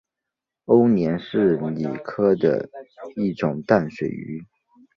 [0.65, 2.67] 欧鲢是鲤科的
[3.15, 4.43] 一种淡水鱼。